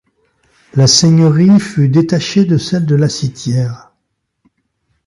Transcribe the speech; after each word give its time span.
La 0.73 0.87
seigneurie 0.87 1.59
fut 1.59 1.87
détachée 1.87 2.43
de 2.43 2.57
celle 2.57 2.87
de 2.87 2.95
La 2.95 3.07
Citière. 3.07 3.91